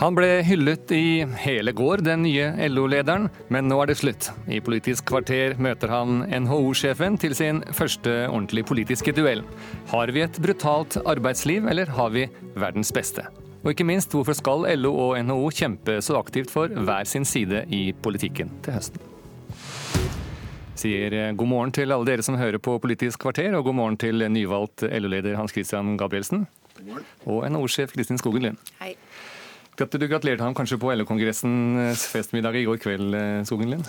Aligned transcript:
Han 0.00 0.14
ble 0.16 0.38
hyllet 0.48 0.88
i 0.96 1.26
hele 1.42 1.74
går, 1.76 2.00
den 2.00 2.22
nye 2.24 2.46
LO-lederen, 2.70 3.26
men 3.52 3.66
nå 3.68 3.82
er 3.82 3.90
det 3.90 3.98
slutt. 4.00 4.30
I 4.48 4.56
Politisk 4.64 5.10
kvarter 5.10 5.58
møter 5.60 5.90
han 5.92 6.22
NHO-sjefen 6.24 7.18
til 7.20 7.34
sin 7.36 7.58
første 7.76 8.14
ordentlig 8.30 8.64
politiske 8.70 9.12
duell. 9.12 9.42
Har 9.90 10.08
vi 10.16 10.22
et 10.24 10.38
brutalt 10.40 10.96
arbeidsliv, 11.04 11.68
eller 11.68 11.92
har 11.92 12.14
vi 12.14 12.22
verdens 12.56 12.88
beste? 12.96 13.26
Og 13.60 13.74
ikke 13.74 13.84
minst, 13.90 14.16
hvorfor 14.16 14.38
skal 14.38 14.64
LO 14.80 14.94
og 15.02 15.18
NHO 15.20 15.50
kjempe 15.52 15.98
så 16.00 16.16
aktivt 16.16 16.48
for 16.48 16.72
hver 16.72 17.04
sin 17.04 17.28
side 17.28 17.66
i 17.68 17.90
politikken 17.92 18.54
til 18.64 18.78
høsten? 18.78 19.04
Sier 20.80 21.18
god 21.36 21.50
morgen 21.50 21.74
til 21.76 21.92
alle 21.92 22.08
dere 22.08 22.24
som 22.24 22.40
hører 22.40 22.56
på 22.56 22.78
Politisk 22.80 23.20
kvarter, 23.26 23.52
og 23.52 23.68
god 23.68 23.76
morgen 23.82 24.00
til 24.00 24.24
nyvalgt 24.32 24.88
LO-leder 24.88 25.36
Hans 25.36 25.52
Christian 25.52 25.98
Gabrielsen. 26.00 26.48
Og 27.28 27.44
NHO-sjef 27.52 27.92
Kristin 27.92 28.16
Skogen 28.16 28.48
Lund. 28.48 28.72
Hei. 28.80 28.94
Du 29.80 30.06
gratulerte 30.06 30.44
ham 30.44 30.54
kanskje 30.54 30.76
på 30.80 30.92
LO-kongressens 30.92 32.04
festmiddag 32.12 32.58
i 32.60 32.66
går 32.68 32.80
kveld, 32.82 33.14
eh, 33.16 33.44
Skogen 33.48 33.70
Lind? 33.72 33.86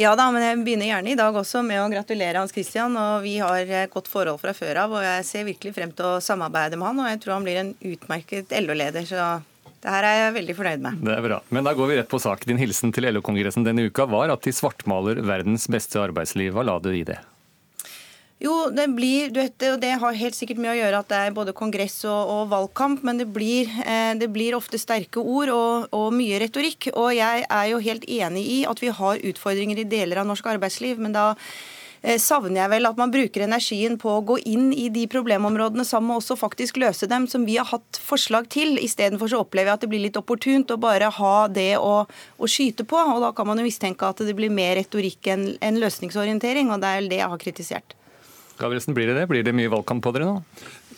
Ja 0.00 0.14
da, 0.16 0.30
men 0.32 0.40
jeg 0.44 0.60
begynner 0.64 0.88
gjerne 0.88 1.12
i 1.12 1.16
dag 1.18 1.36
også 1.36 1.60
med 1.66 1.82
å 1.82 1.88
gratulere 1.92 2.40
Hans 2.40 2.54
Christian. 2.54 2.94
og 2.96 3.22
Vi 3.26 3.36
har 3.42 3.66
et 3.66 3.90
godt 3.92 4.08
forhold 4.08 4.40
fra 4.40 4.54
før 4.56 4.84
av, 4.86 4.94
og 4.96 5.02
jeg 5.04 5.24
ser 5.28 5.44
virkelig 5.44 5.74
frem 5.76 5.92
til 5.92 6.14
å 6.14 6.20
samarbeide 6.22 6.78
med 6.78 6.88
han. 6.88 7.00
Og 7.02 7.10
jeg 7.10 7.20
tror 7.24 7.34
han 7.34 7.48
blir 7.48 7.60
en 7.60 7.74
utmerket 7.92 8.54
LO-leder, 8.62 9.04
så 9.04 9.42
det 9.82 9.90
her 9.90 10.06
er 10.06 10.18
jeg 10.20 10.34
veldig 10.38 10.56
fornøyd 10.56 10.84
med. 10.84 11.02
Det 11.02 11.16
er 11.16 11.26
bra. 11.26 11.40
Men 11.50 11.66
da 11.66 11.74
går 11.74 11.90
vi 11.90 11.98
rett 11.98 12.10
på 12.12 12.22
sak. 12.22 12.46
Din 12.46 12.60
hilsen 12.60 12.94
til 12.94 13.10
LO-kongressen 13.10 13.66
denne 13.66 13.88
uka 13.90 14.06
var 14.06 14.30
at 14.30 14.46
de 14.46 14.54
svartmaler 14.54 15.20
verdens 15.26 15.66
beste 15.66 15.98
arbeidsliv. 15.98 16.54
Hva 16.54 16.64
la 16.64 16.78
du 16.78 16.92
i 16.94 17.02
det? 17.08 17.18
Jo, 18.42 18.54
det 18.74 18.88
blir, 18.90 19.28
du 19.30 19.38
vet, 19.38 19.54
og 19.70 19.76
det 19.78 19.92
har 20.02 20.16
helt 20.18 20.34
sikkert 20.34 20.58
mye 20.58 20.72
å 20.72 20.78
gjøre 20.80 21.02
at 21.04 21.10
det 21.12 21.18
er 21.28 21.34
både 21.36 21.52
kongress 21.54 22.00
og, 22.10 22.30
og 22.32 22.48
valgkamp, 22.50 23.04
men 23.06 23.20
det 23.20 23.28
blir, 23.30 23.68
eh, 23.84 24.16
det 24.18 24.32
blir, 24.34 24.56
ofte 24.58 24.80
sterke 24.82 25.22
ord 25.22 25.52
og, 25.54 25.84
og, 25.94 26.08
mye 26.16 26.40
retorikk. 26.42 26.88
Og 26.90 27.12
jeg 27.14 27.44
er 27.46 27.68
jo 27.70 27.78
helt 27.84 28.08
enig 28.10 28.42
i 28.42 28.56
at 28.66 28.82
vi 28.82 28.90
har 28.90 29.22
utfordringer 29.30 29.78
i 29.78 29.86
deler 29.86 30.24
av 30.24 30.26
norsk 30.26 30.48
arbeidsliv, 30.56 30.98
men 30.98 31.14
da 31.14 31.28
eh, 31.36 32.18
savner 32.18 32.64
jeg 32.64 32.72
vel 32.74 32.90
at 32.90 32.98
man 32.98 33.14
bruker 33.14 33.46
energien 33.46 33.94
på 34.02 34.16
å 34.16 34.26
gå 34.32 34.40
inn 34.42 34.74
i 34.74 34.88
de 34.90 35.06
problemområdene 35.14 35.86
sammen 35.86 36.10
med 36.10 36.24
også 36.24 36.40
faktisk 36.42 36.82
løse 36.82 37.06
dem, 37.06 37.30
som 37.30 37.46
vi 37.46 37.60
har 37.62 37.70
hatt 37.70 38.02
forslag 38.02 38.50
til. 38.50 38.74
Istedenfor 38.82 39.30
så 39.30 39.44
opplever 39.46 39.70
jeg 39.70 39.78
at 39.78 39.86
det 39.86 39.94
blir 39.94 40.06
litt 40.08 40.18
opportunt 40.18 40.74
å 40.74 40.82
bare 40.82 41.14
ha 41.14 41.34
det 41.46 41.76
å, 41.78 41.94
å 42.10 42.50
skyte 42.50 42.90
på. 42.90 42.98
Og 42.98 43.22
da 43.22 43.30
kan 43.38 43.52
man 43.54 43.62
jo 43.62 43.70
mistenke 43.70 44.10
at 44.10 44.26
det 44.26 44.34
blir 44.34 44.50
mer 44.50 44.80
retorikk 44.82 45.30
enn 45.30 45.52
en 45.62 45.82
løsningsorientering, 45.86 46.74
og 46.74 46.82
det 46.82 46.96
er 46.98 47.12
det 47.14 47.22
jeg 47.22 47.34
har 47.38 47.46
kritisert. 47.46 47.98
Gabrielsen, 48.62 48.94
blir 48.96 49.10
det 49.10 49.18
det? 49.18 49.26
Blir 49.30 49.44
det 49.46 49.54
mye 49.56 49.70
valgkamp 49.72 50.04
på 50.04 50.12
dere 50.14 50.28
nå? 50.28 50.36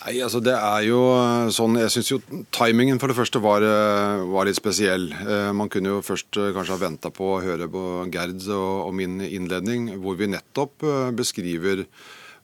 Nei, 0.05 0.19
altså 0.21 0.41
det 0.45 0.53
er 0.53 0.83
jo 0.85 0.99
eh, 1.17 1.51
sånn, 1.55 1.79
Jeg 1.81 1.93
syns 1.95 2.11
jo 2.11 2.19
timingen 2.53 2.99
for 3.01 3.09
det 3.09 3.17
første 3.17 3.41
var, 3.41 3.65
eh, 3.65 4.25
var, 4.29 4.45
litt 4.49 4.59
spesiell. 4.59 5.09
Eh, 5.17 5.51
man 5.57 5.71
kunne 5.73 5.95
jo 5.95 6.03
først 6.05 6.37
kanskje 6.37 6.75
ha 6.77 6.83
venta 6.83 7.13
på 7.15 7.31
å 7.37 7.41
høre 7.45 7.71
på 7.73 7.85
Gerd 8.13 8.45
og, 8.51 8.91
og 8.91 8.93
min 8.99 9.23
innledning, 9.25 9.95
hvor 10.03 10.19
vi 10.21 10.29
nettopp 10.35 10.85
beskriver 11.17 11.87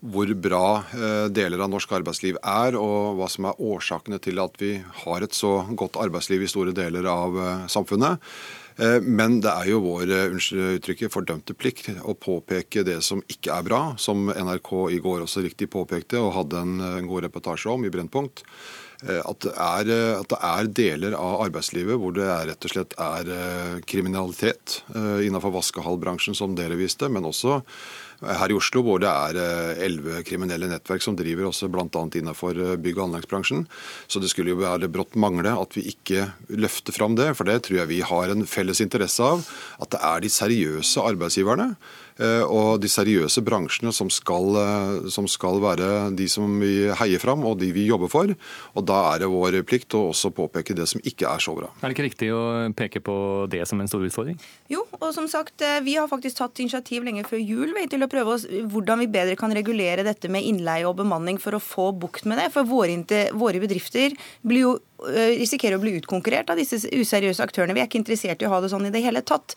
hvor 0.00 0.30
bra 0.32 0.80
deler 1.28 1.60
av 1.60 1.68
norsk 1.68 1.90
arbeidsliv 1.98 2.38
er, 2.40 2.76
og 2.78 3.18
hva 3.18 3.26
som 3.28 3.50
er 3.50 3.58
årsakene 3.60 4.16
til 4.22 4.40
at 4.40 4.56
vi 4.60 4.70
har 5.04 5.26
et 5.26 5.36
så 5.36 5.58
godt 5.76 5.98
arbeidsliv 6.00 6.46
i 6.46 6.48
store 6.48 6.72
deler 6.76 7.04
av 7.10 7.36
samfunnet. 7.68 8.22
Eh, 8.80 8.98
men 9.02 9.40
det 9.44 9.52
er 9.52 9.70
jo 9.72 9.82
vår 9.84 10.12
eh, 10.14 10.36
uttrykket, 10.76 11.12
fordømte 11.12 11.56
plikt 11.58 11.90
å 12.00 12.14
påpeke 12.16 12.84
det 12.86 13.00
som 13.04 13.22
ikke 13.28 13.52
er 13.52 13.66
bra, 13.66 13.80
som 14.00 14.30
NRK 14.30 14.70
i 14.96 15.00
går 15.02 15.24
også 15.26 15.44
riktig 15.44 15.70
påpekte 15.72 16.20
og 16.20 16.34
hadde 16.38 16.62
en, 16.64 16.76
en 17.00 17.10
god 17.10 17.26
reportasje 17.28 17.72
om 17.72 17.84
i 17.84 17.92
Brennpunkt. 17.92 18.44
Eh, 19.04 19.20
at 19.20 19.40
det, 19.44 19.52
er, 19.52 19.92
at 20.20 20.30
det, 20.32 20.40
er, 20.52 20.70
deler 20.80 21.16
av 21.18 21.42
arbeidslivet 21.48 22.00
hvor 22.00 22.14
det 22.16 22.28
er, 22.28 22.46
rett 22.52 22.68
og 22.68 22.74
slett 22.74 22.96
er 23.00 23.80
kriminalitet 23.88 24.80
innenfor 24.94 25.52
vaskehallbransjen, 25.58 26.36
som 26.36 26.56
dere 26.56 26.78
viste, 26.80 27.08
men 27.12 27.28
også 27.28 27.60
her 28.20 28.52
i 28.52 28.56
Oslo, 28.56 28.82
hvor 28.84 29.00
det 29.02 29.10
er 29.10 29.76
elleve 29.86 30.22
kriminelle 30.26 30.68
nettverk 30.70 31.04
som 31.04 31.16
driver 31.18 31.48
også 31.48 31.70
bl.a. 31.72 31.86
innenfor 31.88 32.58
eh, 32.58 32.76
bygg- 32.80 33.00
og 33.00 33.06
anleggsbransjen. 33.08 33.64
Så 34.10 34.22
det 34.22 34.30
skulle 34.32 34.54
jo 34.54 34.60
være 34.60 34.90
brått 34.92 35.16
mangle 35.20 35.54
at 35.56 35.76
vi 35.76 35.86
ikke 35.92 36.28
løfter 36.52 36.96
fram 36.96 37.16
det, 37.18 37.32
for 37.38 37.48
det 37.48 37.60
tror 37.66 37.82
jeg 37.82 37.92
vi 37.92 38.02
har 38.06 38.32
en 38.32 38.46
felles 38.48 38.82
interesse 38.84 39.24
av. 39.24 39.46
At 39.80 39.92
det 39.94 40.04
er 40.12 40.24
de 40.24 40.32
seriøse 40.32 41.08
arbeidsgiverne 41.12 41.74
Eh, 42.20 42.42
og 42.44 42.82
de 42.82 42.88
seriøse 42.90 43.40
bransjene 43.44 43.92
som 43.96 44.10
skal, 44.12 44.56
eh, 44.60 45.08
som 45.12 45.28
skal, 45.30 45.60
være 45.60 46.10
de 46.16 46.26
som 46.28 46.52
vi 46.60 46.90
heier 47.00 47.20
fram 47.20 47.44
og 47.48 47.58
de 47.60 47.70
vi 47.72 47.86
jobber 47.88 48.10
for. 48.12 48.34
Og 48.76 48.84
Da 48.90 49.14
er 49.14 49.20
det 49.20 49.28
vår 49.30 49.62
plikt 49.64 49.94
å 49.94 50.10
også 50.10 50.32
påpeke 50.34 50.74
det 50.74 50.88
som 50.88 51.00
ikke 51.00 51.28
er 51.28 51.38
så 51.38 51.54
bra. 51.56 51.70
Er 51.80 51.88
det 51.88 51.96
ikke 51.96 52.08
riktig 52.08 52.28
å 52.32 52.74
peke 52.74 53.00
på 53.00 53.48
det 53.48 53.66
som 53.68 53.80
en 53.80 53.88
stor 53.88 54.04
utfordring? 54.04 54.38
Jo, 54.68 54.84
og 55.00 55.14
som 55.14 55.28
sagt, 55.28 55.60
eh, 55.62 55.80
vi 55.80 55.94
har 55.96 56.08
faktisk 56.08 56.36
tatt 56.36 56.58
initiativ 56.60 57.04
lenge 57.04 57.24
før 57.24 57.40
jul 57.40 57.72
til 57.88 58.02
å 58.02 58.09
prøve 58.10 58.36
oss 58.36 58.46
hvordan 58.46 59.02
vi 59.04 59.10
bedre 59.12 59.38
kan 59.38 59.54
regulere 59.54 60.04
dette 60.06 60.30
med 60.32 60.46
innleie 60.46 60.86
og 60.88 60.98
bemanning 61.00 61.40
for 61.40 61.56
å 61.56 61.62
få 61.62 61.90
bukt 61.96 62.26
med 62.28 62.40
det. 62.40 62.50
For 62.54 62.68
våre, 62.68 62.98
våre 63.36 63.62
bedrifter 63.62 64.16
blir 64.46 64.66
jo 64.66 64.76
risikerer 65.08 65.78
å 65.78 65.82
bli 65.82 65.96
utkonkurrert 66.00 66.50
av 66.52 66.60
disse 66.60 66.82
useriøse 66.88 67.44
aktørene. 67.44 67.74
Vi 67.76 67.82
er 67.82 67.88
ikke 67.88 68.00
interessert 68.00 68.42
i 68.42 68.48
å 68.48 68.52
ha 68.52 68.60
det 68.62 68.70
sånn 68.72 68.88
i 68.88 68.92
det 68.94 69.02
hele 69.04 69.22
tatt. 69.26 69.56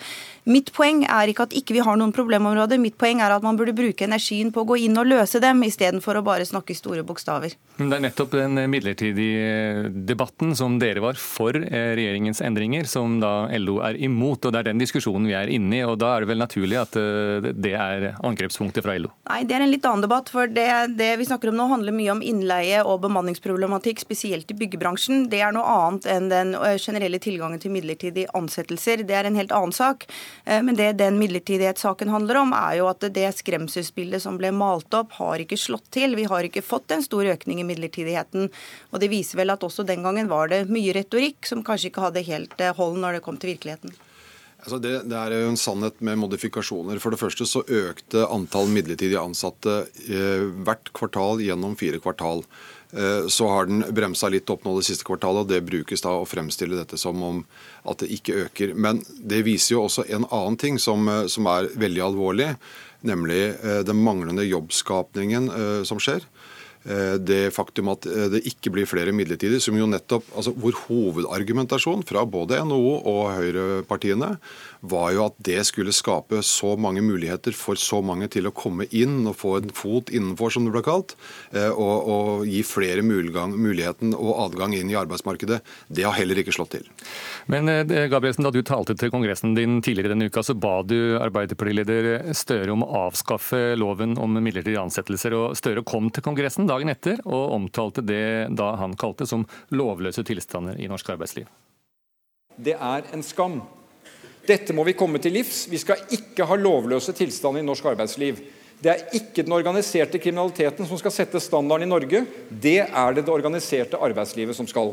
Mitt 0.50 0.74
poeng 0.76 1.04
er 1.08 1.32
ikke 1.32 1.48
at 1.48 1.56
ikke 1.58 1.78
vi 1.78 1.84
har 1.86 2.00
noen 2.00 2.14
problemområder. 2.16 2.82
Mitt 2.82 2.98
poeng 3.02 3.22
er 3.24 3.36
at 3.36 3.46
man 3.46 3.60
burde 3.60 3.76
bruke 3.76 4.08
energien 4.08 4.52
på 4.54 4.64
å 4.64 4.70
gå 4.74 4.80
inn 4.86 4.98
og 5.00 5.10
løse 5.10 5.42
dem, 5.44 5.64
istedenfor 5.68 6.20
å 6.20 6.26
bare 6.26 6.48
snakke 6.48 6.76
store 6.78 7.06
bokstaver. 7.08 7.56
Det 7.78 7.90
er 7.90 8.04
nettopp 8.04 8.36
den 8.38 8.60
midlertidige 8.70 9.90
debatten 10.08 10.54
som 10.58 10.78
dere 10.82 11.04
var 11.04 11.20
for 11.20 11.58
eh, 11.58 11.94
regjeringens 11.98 12.44
endringer, 12.46 12.88
som 12.90 13.20
da 13.24 13.48
LO 13.60 13.80
er 13.86 13.98
imot. 14.04 14.46
og 14.46 14.54
Det 14.54 14.62
er 14.62 14.70
den 14.72 14.82
diskusjonen 14.82 15.30
vi 15.30 15.38
er 15.38 15.52
inne 15.54 15.80
i. 15.80 15.84
og 15.88 15.98
Da 16.02 16.16
er 16.16 16.24
det 16.24 16.32
vel 16.34 16.44
naturlig 16.44 16.80
at 16.82 16.98
eh, 17.00 17.50
det 17.54 17.74
er 17.74 18.10
angrepspunktet 18.24 18.86
fra 18.86 18.98
LO? 19.00 19.14
Nei, 19.30 19.42
det 19.48 19.58
er 19.58 19.66
en 19.66 19.74
litt 19.74 19.88
annen 19.90 20.06
debatt. 20.06 20.30
for 20.34 20.48
det, 20.48 20.70
det 20.98 21.14
vi 21.20 21.28
snakker 21.28 21.52
om 21.52 21.58
nå 21.60 21.70
handler 21.72 21.96
mye 21.96 22.14
om 22.14 22.24
innleie 22.24 22.84
og 22.84 23.02
bemanningsproblematikk, 23.06 24.04
spesielt 24.04 24.52
i 24.52 24.58
byggebbransjen 24.60 25.28
det 25.34 25.42
er 25.42 25.54
noe 25.56 25.66
annet 25.66 26.08
enn 26.14 26.30
den 26.32 26.54
generelle 26.78 27.20
tilgangen 27.24 27.62
til 27.62 27.74
midlertidige 27.74 28.30
ansettelser. 28.38 29.04
Det 29.08 29.18
er 29.18 29.30
en 29.30 29.40
helt 29.40 29.54
annen 29.56 29.74
sak. 29.76 30.06
Eh, 30.46 30.62
men 30.66 30.78
det 30.80 30.94
den 31.02 31.18
midlertidighetssaken 31.22 32.14
handler 32.14 32.44
om, 32.44 32.54
er 32.58 32.80
jo 32.82 32.90
at 32.92 33.04
det 33.16 33.28
skremselsbildet 33.40 34.24
som 34.24 34.38
ble 34.40 34.54
malt 34.56 34.94
opp, 34.94 35.18
har 35.20 35.44
ikke 35.44 35.60
slått 35.60 35.90
til. 35.96 36.18
Vi 36.20 36.30
har 36.30 36.46
ikke 36.46 36.66
fått 36.66 36.94
en 36.94 37.06
stor 37.06 37.28
økning 37.34 37.64
i 37.64 37.68
midlertidigheten. 37.68 38.50
Og 38.94 39.04
det 39.04 39.12
viser 39.12 39.42
vel 39.42 39.54
at 39.54 39.66
også 39.66 39.86
den 39.88 40.06
gangen 40.06 40.32
var 40.32 40.54
det 40.54 40.66
mye 40.72 40.96
retorikk 40.96 41.50
som 41.50 41.66
kanskje 41.66 41.92
ikke 41.92 42.08
hadde 42.08 42.28
helt 42.30 42.60
eh, 42.62 42.76
hold 42.78 43.00
når 43.02 43.18
det 43.20 43.26
kom 43.26 43.40
til 43.42 43.56
virkeligheten. 43.56 43.96
Altså 44.64 44.78
det, 44.80 44.94
det, 45.12 45.18
er 45.20 45.34
jo 45.44 45.50
en 45.52 45.60
sannhet 45.60 45.98
med 46.00 46.22
modifikasjoner. 46.22 47.00
For 47.04 47.12
det 47.12 47.20
første 47.20 47.48
så 47.50 47.66
økte 47.68 48.24
antall 48.32 48.70
midlertidig 48.72 49.18
ansatte 49.20 49.82
eh, 50.08 50.46
hvert 50.64 50.94
kvartal 50.96 51.44
gjennom 51.44 51.76
fire 51.80 52.00
kvartal. 52.04 52.46
Eh, 52.96 53.28
så 53.28 53.48
har 53.48 53.66
den 53.66 53.84
bremsa 53.90 54.30
litt 54.30 54.50
opp 54.54 54.66
nå 54.66 54.76
det 54.78 54.86
siste 54.86 55.06
kvartalet, 55.08 55.46
og 55.46 55.50
det 55.50 55.64
brukes 55.66 56.04
da 56.06 56.14
å 56.20 56.28
fremstille 56.30 56.78
dette 56.78 57.00
som 57.02 57.22
om 57.26 57.42
at 57.90 58.04
det 58.04 58.12
ikke 58.14 58.46
øker. 58.46 58.74
Men 58.78 59.02
det 59.18 59.44
viser 59.48 59.76
jo 59.76 59.86
også 59.88 60.06
en 60.14 60.28
annen 60.30 60.60
ting 60.62 60.78
som, 60.82 61.08
eh, 61.10 61.26
som 61.28 61.50
er 61.50 61.72
veldig 61.74 62.04
alvorlig, 62.06 62.54
nemlig 63.02 63.42
eh, 63.56 63.82
den 63.88 64.04
manglende 64.04 64.46
jobbskapningen 64.46 65.50
som 65.86 66.00
skjer. 66.00 66.24
Det 66.84 67.54
faktum 67.56 67.94
at 67.94 68.04
det 68.04 68.42
ikke 68.44 68.74
blir 68.76 68.88
flere 68.88 69.14
midlertidig, 69.16 69.62
som 69.64 69.78
jo 69.80 69.86
nettopp, 69.88 70.26
altså 70.36 70.52
Hvor 70.52 70.76
hovedargumentasjon 70.90 72.04
fra 72.04 72.26
både 72.28 72.60
NHO 72.60 72.98
og 73.08 73.22
høyrepartiene 73.38 74.34
var 74.84 75.14
jo 75.16 75.28
at 75.30 75.38
det 75.46 75.62
skulle 75.68 75.94
skape 75.96 76.42
så 76.44 76.74
mange 76.80 77.02
muligheter 77.06 77.56
for 77.56 77.80
så 77.80 78.02
mange 78.04 78.28
til 78.32 78.50
å 78.50 78.54
komme 78.56 78.88
inn 78.92 79.22
og 79.30 79.38
få 79.40 79.56
en 79.62 79.72
fot 79.76 80.12
innenfor, 80.12 80.52
som 80.52 80.68
det 80.68 80.74
ble 80.76 80.84
kalt, 80.84 81.16
eh, 81.56 81.72
og, 81.72 82.10
og 82.14 82.48
gi 82.50 82.60
flere 82.68 83.04
muligheten 83.06 84.16
og 84.18 84.42
adgang 84.50 84.76
inn 84.76 84.92
i 84.92 84.98
arbeidsmarkedet. 85.00 85.62
Det 85.88 86.04
har 86.04 86.18
heller 86.18 86.42
ikke 86.42 86.56
slått 86.56 86.76
til. 86.76 86.90
Men 87.52 87.72
eh, 87.72 88.08
Gabrielsen, 88.12 88.44
da 88.44 88.52
du 88.52 88.60
talte 88.68 88.98
til 89.00 89.12
kongressen 89.14 89.56
din 89.56 89.80
tidligere 89.86 90.14
denne 90.14 90.28
uka, 90.28 90.44
så 90.44 90.56
ba 90.58 90.76
du 90.84 91.16
Arbeiderpartileder 91.22 92.34
Støre 92.36 92.74
om 92.74 92.84
å 92.84 93.06
avskaffe 93.06 93.78
loven 93.80 94.18
om 94.20 94.36
midlertidige 94.36 94.82
ansettelser. 94.84 95.36
og 95.38 95.58
Støre 95.60 95.86
kom 95.88 96.10
til 96.12 96.26
kongressen 96.26 96.68
dagen 96.68 96.92
etter 96.92 97.22
og 97.24 97.56
omtalte 97.56 98.04
det 98.04 98.50
da 98.58 98.74
han 98.82 98.98
kalte 99.00 99.28
som 99.30 99.46
lovløse 99.72 100.26
tilstander 100.28 100.80
i 100.82 100.90
norsk 100.92 101.14
arbeidsliv. 101.16 101.48
Det 102.60 102.76
er 102.76 103.08
en 103.16 103.24
skam 103.26 103.62
dette 104.48 104.76
må 104.76 104.84
vi 104.84 104.96
komme 104.98 105.22
til 105.24 105.38
livs. 105.38 105.68
Vi 105.72 105.80
skal 105.80 106.04
ikke 106.12 106.48
ha 106.50 106.58
lovløse 106.60 107.16
tilstander 107.16 107.64
i 107.64 107.68
norsk 107.68 107.86
arbeidsliv. 107.94 108.42
Det 108.84 108.92
er 108.92 109.16
ikke 109.16 109.46
den 109.46 109.56
organiserte 109.56 110.20
kriminaliteten 110.20 110.88
som 110.90 111.00
skal 111.00 111.14
sette 111.16 111.40
standarden 111.40 111.88
i 111.88 111.92
Norge. 111.92 112.26
Det 112.50 112.82
er 112.84 113.16
det 113.16 113.24
det 113.24 113.32
organiserte 113.32 114.00
arbeidslivet 114.04 114.58
som 114.58 114.68
skal. 114.68 114.92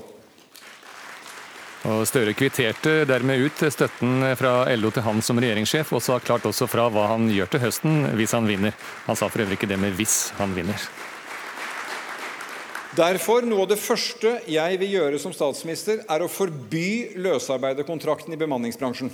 Og 1.90 2.04
Støre 2.06 2.34
kvitterte 2.36 3.06
dermed 3.08 3.40
ut 3.40 3.62
støtten 3.72 4.20
fra 4.36 4.68
LO 4.76 4.90
til 4.92 5.06
han 5.06 5.22
som 5.24 5.40
regjeringssjef, 5.40 5.94
og 5.96 6.04
sa 6.04 6.18
klart 6.20 6.44
også 6.46 6.68
fra 6.68 6.90
hva 6.92 7.08
han 7.14 7.30
gjør 7.32 7.54
til 7.54 7.64
høsten 7.64 8.02
hvis 8.20 8.36
han 8.36 8.46
vinner. 8.46 8.76
Han 9.06 9.18
sa 9.18 9.30
for 9.32 9.42
øvrig 9.42 9.56
ikke 9.58 9.70
det 9.70 9.80
med 9.80 9.96
'hvis 9.96 10.32
han 10.38 10.54
vinner'. 10.54 10.88
Derfor, 12.90 13.42
Noe 13.42 13.62
av 13.62 13.68
det 13.68 13.78
første 13.78 14.40
jeg 14.50 14.78
vil 14.78 14.90
gjøre 14.90 15.18
som 15.18 15.32
statsminister, 15.32 16.02
er 16.08 16.20
å 16.20 16.28
forby 16.28 17.14
løsarbeiderkontrakten 17.16 18.32
i 18.32 18.36
bemanningsbransjen. 18.36 19.10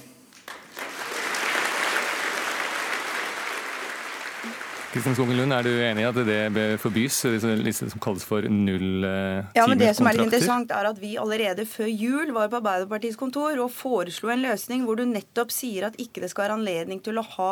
Kristin 4.97 5.13
Skogen 5.13 5.37
Lund, 5.37 5.53
er 5.53 5.67
du 5.67 5.75
enig 5.85 6.01
i 6.01 6.07
at 6.09 6.19
det 6.25 6.37
bør 6.57 6.79
forbys, 6.81 7.19
det 7.29 7.73
som 7.77 8.01
kalles 8.01 8.23
for 8.25 8.47
nulltimerskontrakter? 8.49 9.59
Ja, 9.59 9.67
men 9.69 9.83
det 9.83 9.91
som 9.99 10.09
er 10.09 10.17
litt 10.17 10.25
interessant 10.31 10.73
er 10.73 10.89
at 10.89 11.01
Vi 11.03 11.11
allerede 11.21 11.67
før 11.69 11.91
jul 11.91 12.33
var 12.33 12.49
på 12.49 12.63
Arbeiderpartiets 12.63 13.19
kontor 13.21 13.61
og 13.61 13.69
foreslo 13.77 14.33
en 14.33 14.41
løsning 14.47 14.87
hvor 14.89 14.97
du 14.97 15.05
nettopp 15.05 15.53
sier 15.53 15.91
at 15.91 16.01
ikke 16.01 16.25
det 16.25 16.31
skal 16.33 16.47
være 16.47 16.57
anledning 16.63 17.05
til 17.05 17.21
å 17.21 17.27
ha 17.35 17.51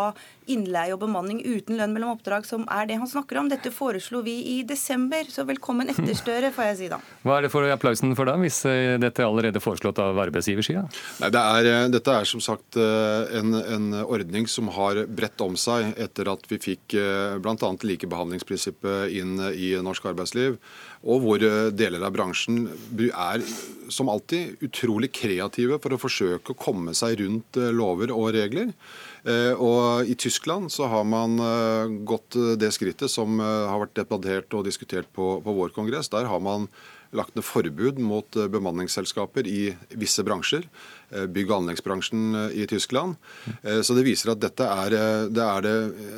innleie 0.51 0.93
og 0.95 1.01
bemanning 1.03 1.41
uten 1.45 1.79
lønn 1.79 1.95
mellom 1.95 2.15
oppdrag, 2.15 2.47
som 2.49 2.67
er 2.73 2.89
det 2.89 2.99
han 3.01 3.09
snakker 3.09 3.41
om. 3.41 3.49
Dette 3.51 3.73
foreslo 3.75 4.21
vi 4.25 4.37
i 4.55 4.57
desember, 4.67 5.27
så 5.31 5.47
velkommen 5.49 5.91
etter 5.93 6.15
støre, 6.19 6.53
får 6.55 6.71
jeg 6.71 6.79
si 6.79 6.91
da. 6.93 7.01
Hva 7.25 7.39
er 7.39 7.47
det 7.47 7.53
for 7.55 7.69
applausen 7.73 8.15
for 8.19 8.29
da, 8.29 8.37
hvis 8.41 8.61
eh, 8.69 8.97
dette 9.01 9.23
er 9.23 9.29
allerede 9.29 9.63
foreslått 9.63 10.01
av 10.03 10.19
arbeidsgiversida? 10.27 10.85
Det 11.25 11.43
er, 11.43 11.71
eh, 11.71 11.87
dette 11.95 12.17
er 12.21 12.29
som 12.29 12.43
sagt 12.45 12.79
eh, 12.81 13.39
en, 13.41 13.55
en, 13.61 13.91
ordning 14.05 14.49
som 14.51 14.69
har 14.75 15.05
bredt 15.07 15.41
om 15.45 15.55
seg 15.59 15.95
etter 16.01 16.29
at 16.33 16.45
vi 16.51 16.59
fikk 16.61 16.97
bl.a. 17.43 17.71
likebehandlingsprinsippet 17.89 19.15
inn 19.17 19.39
i 19.53 19.75
norsk 19.83 20.11
arbeidsliv. 20.11 20.59
Og 21.05 21.21
hvor 21.21 21.43
deler 21.77 22.05
av 22.05 22.15
bransjen 22.15 22.67
er 23.05 23.45
som 23.93 24.09
alltid 24.09 24.63
utrolig 24.65 25.11
kreative 25.15 25.79
for 25.83 25.95
å 25.95 26.01
forsøke 26.01 26.55
å 26.55 26.59
komme 26.59 26.95
seg 26.97 27.19
rundt 27.21 27.59
lover 27.77 28.13
og 28.15 28.33
regler. 28.37 28.73
Eh, 29.25 29.55
og 29.57 30.05
I 30.05 30.15
Tyskland 30.21 30.69
så 30.73 30.89
har 30.93 31.07
man 31.09 31.39
eh, 31.41 31.95
gått 32.05 32.37
eh, 32.37 32.57
det 32.61 32.75
skrittet 32.77 33.09
som 33.13 33.41
har 33.41 33.81
vært 33.81 33.97
debattert 33.97 34.53
og 34.57 34.67
diskutert 34.69 35.09
på, 35.17 35.39
på 35.41 35.57
vår 35.61 35.73
kongress. 35.77 36.13
Der 36.13 36.29
har 36.29 36.43
man 36.45 36.69
lagt 37.15 37.37
ned 37.39 37.47
forbud 37.47 38.01
mot 38.03 38.37
bemanningsselskaper 38.51 39.47
i 39.47 39.69
visse 39.95 40.25
bransjer. 40.27 40.65
Bygg- 41.31 41.53
og 41.53 41.61
anleggsbransjen 41.61 42.33
i 42.59 42.65
Tyskland. 42.67 43.15
Så 43.63 43.95
det 43.95 44.03
viser 44.03 44.33
at 44.33 44.41
dette 44.43 44.67
er, 44.67 44.97
det 45.31 45.45
er 45.45 45.69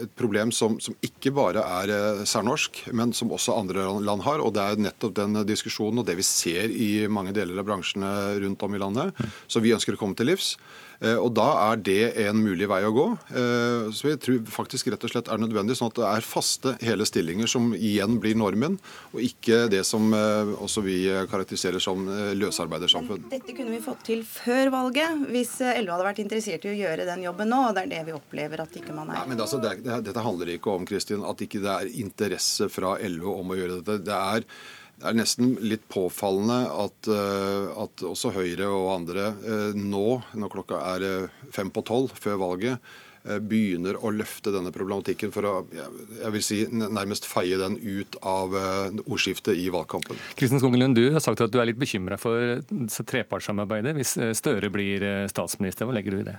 et 0.07 0.15
problem 0.17 0.49
som, 0.57 0.79
som, 0.81 0.97
ikke 1.05 1.35
bare 1.37 1.61
er 1.83 2.25
særnorsk, 2.25 2.81
men 2.97 3.13
som 3.13 3.35
også 3.37 3.59
andre 3.59 3.85
land 4.09 4.25
har. 4.25 4.41
Og 4.41 4.55
det 4.57 4.65
er 4.65 4.81
nettopp 4.87 5.19
den 5.21 5.43
diskusjonen 5.45 6.01
og 6.01 6.09
det 6.09 6.17
vi 6.17 6.25
ser 6.25 6.73
i 6.73 7.05
mange 7.13 7.37
deler 7.37 7.61
av 7.61 7.69
bransjene 7.69 8.15
rundt 8.47 8.65
om 8.65 8.79
i 8.79 8.81
landet, 8.81 9.21
som 9.53 9.67
vi 9.67 9.77
ønsker 9.77 9.99
å 9.99 10.01
komme 10.01 10.17
til 10.17 10.33
livs. 10.33 10.55
Eh, 11.01 11.17
og 11.17 11.33
Da 11.37 11.47
er 11.71 11.81
det 11.85 12.03
en 12.27 12.39
mulig 12.41 12.69
vei 12.71 12.81
å 12.87 12.93
gå. 12.95 13.07
Eh, 13.37 13.89
så 13.97 14.13
jeg 14.13 14.21
tror 14.25 14.53
faktisk 14.53 14.89
rett 14.93 15.05
og 15.05 15.13
slett 15.13 15.31
er 15.33 15.41
nødvendig, 15.43 15.77
sånn 15.77 15.93
at 15.93 15.99
det 15.99 16.07
er 16.09 16.27
faste 16.27 16.77
hele 16.85 17.07
stillinger 17.09 17.51
som 17.51 17.73
igjen 17.77 18.19
blir 18.23 18.37
normen, 18.39 18.79
og 19.13 19.21
ikke 19.25 19.67
det 19.73 19.83
som 19.89 20.09
eh, 20.17 20.55
også 20.57 20.85
vi 20.87 20.99
karakteriserer 21.31 21.83
som 21.83 22.07
løsarbeidersamfunn. 22.39 23.29
Dette 23.33 23.57
kunne 23.57 23.75
vi 23.75 23.83
fått 23.85 24.07
til 24.09 24.25
før 24.27 24.73
valget, 24.75 25.27
hvis 25.33 25.59
LO 25.61 25.95
hadde 25.95 26.09
vært 26.09 26.23
interessert 26.25 26.65
i 26.67 26.73
å 26.73 26.79
gjøre 26.79 27.09
den 27.09 27.27
jobben 27.27 27.53
nå. 27.53 27.61
og 27.69 27.77
Det 27.77 27.87
er 27.87 27.93
det 27.97 28.03
vi 28.09 28.17
opplever 28.17 28.65
at 28.65 28.81
ikke 28.81 28.97
man 28.97 29.13
er. 29.13 29.21
Nei, 29.21 29.35
men 29.35 29.45
altså, 29.45 29.61
det, 29.63 29.79
det, 29.85 30.01
Dette 30.07 30.25
handler 30.25 30.55
ikke 30.57 30.73
om 30.73 30.89
Kristin, 30.89 31.25
at 31.27 31.45
ikke 31.45 31.63
det 31.65 31.77
er 31.77 31.95
interesse 32.01 32.71
fra 32.73 32.97
LO 33.11 33.39
om 33.41 33.53
å 33.53 33.59
gjøre 33.59 33.81
dette. 33.81 34.01
Det 34.07 34.17
er 34.17 34.49
det 34.97 35.11
er 35.11 35.17
nesten 35.19 35.57
litt 35.61 35.85
påfallende 35.93 36.61
at, 36.73 37.09
eh, 37.13 37.67
at 37.83 38.05
også 38.09 38.33
Høyre 38.33 38.69
og 38.73 38.95
andre 38.95 39.27
eh, 39.45 39.77
nå, 39.77 40.07
når 40.41 40.55
klokka 40.55 40.81
er 40.95 41.05
eh, 41.05 41.43
fem 41.53 41.73
på 41.73 41.85
tolv 41.87 42.17
før 42.17 42.41
valget, 42.47 42.95
begynner 43.27 43.97
å 44.07 44.13
løfte 44.15 44.53
denne 44.55 44.71
problematikken 44.71 45.33
for 45.35 45.49
å 45.51 45.53
jeg 45.75 46.31
vil 46.31 46.45
si, 46.47 46.61
nærmest 46.71 47.27
feie 47.27 47.59
den 47.59 47.75
ut 47.75 48.15
av 48.23 48.55
ordskiftet 48.55 49.59
i 49.59 49.67
valgkampen. 49.75 50.21
Kristin 50.39 50.63
Skogelund, 50.63 50.95
du 50.95 51.11
har 51.11 51.25
sagt 51.25 51.43
at 51.43 51.51
du 51.51 51.59
er 51.59 51.67
litt 51.67 51.81
bekymra 51.81 52.21
for 52.23 52.63
trepartssamarbeidet 53.03 53.99
hvis 53.99 54.15
Støre 54.39 54.71
blir 54.71 55.27
statsminister. 55.27 55.91
Hva 55.91 55.99
legger 55.99 56.15
du 56.15 56.23
i 56.23 56.29
det? 56.29 56.37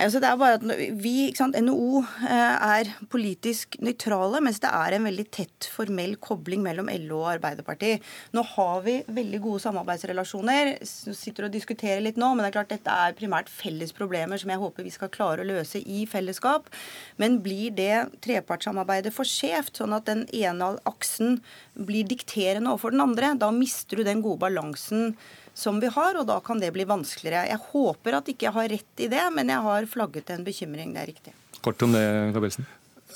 Altså 0.00 0.22
det 0.22 0.28
er 0.28 0.38
bare 0.40 0.56
at 0.56 0.62
vi, 1.02 1.32
NHO 1.36 2.00
eh, 2.24 2.68
er 2.78 2.88
politisk 3.12 3.76
nøytrale, 3.84 4.40
mens 4.40 4.60
det 4.62 4.70
er 4.72 4.96
en 4.96 5.04
veldig 5.04 5.26
tett 5.34 5.68
formell 5.68 6.14
kobling 6.22 6.62
mellom 6.64 6.88
LO 7.04 7.18
og 7.20 7.34
Arbeiderpartiet. 7.34 8.00
Nå 8.32 8.44
har 8.54 8.80
vi 8.86 8.94
veldig 9.12 9.40
gode 9.44 9.60
samarbeidsrelasjoner. 9.66 10.72
sitter 10.82 11.46
og 11.46 11.52
diskuterer 11.52 12.00
litt 12.00 12.16
nå, 12.16 12.30
men 12.32 12.40
det 12.40 12.50
er 12.50 12.56
klart 12.56 12.72
dette 12.72 12.96
er 13.04 13.18
primært 13.18 13.52
felles 13.52 13.92
problemer 13.92 14.40
som 14.40 14.54
jeg 14.54 14.62
håper 14.62 14.88
vi 14.88 14.94
skal 14.94 15.12
klare 15.12 15.44
å 15.44 15.50
løse 15.50 15.84
i 15.84 16.06
fellesskap. 16.08 16.72
Men 17.20 17.42
blir 17.44 17.76
det 17.76 18.08
trepartssamarbeidet 18.24 19.12
for 19.12 19.28
skjevt, 19.28 19.76
sånn 19.76 19.92
at 19.98 20.08
den 20.08 20.24
ene 20.32 20.72
aksen 20.88 21.42
blir 21.76 22.08
dikterende 22.08 22.72
overfor 22.72 22.96
den 22.96 23.04
andre, 23.04 23.34
da 23.36 23.52
mister 23.52 24.00
du 24.00 24.08
den 24.08 24.24
gode 24.24 24.40
balansen 24.48 25.12
som 25.54 25.80
vi 25.82 25.90
har, 25.92 26.18
og 26.20 26.26
da 26.28 26.38
kan 26.44 26.60
det 26.62 26.72
bli 26.74 26.86
vanskeligere. 26.88 27.46
Jeg 27.50 27.60
håper 27.72 28.18
at 28.18 28.30
ikke 28.32 28.48
jeg 28.48 28.56
har 28.56 28.70
rett 28.72 29.04
i 29.04 29.08
det, 29.12 29.24
men 29.36 29.52
jeg 29.52 29.66
har 29.66 29.88
flagget 29.90 30.32
en 30.32 30.46
bekymring. 30.46 30.94
Det 30.94 31.02
er 31.02 31.10
riktig. 31.12 31.34
Kort 31.62 31.82
om 31.84 31.92
det, 31.94 32.04
Gabrielsen. 32.34 32.66